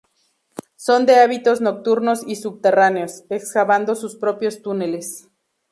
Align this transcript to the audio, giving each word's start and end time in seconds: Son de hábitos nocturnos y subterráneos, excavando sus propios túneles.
Son 0.77 1.05
de 1.05 1.19
hábitos 1.19 1.61
nocturnos 1.61 2.23
y 2.25 2.35
subterráneos, 2.35 3.21
excavando 3.29 3.93
sus 3.93 4.15
propios 4.15 4.63
túneles. 4.63 5.27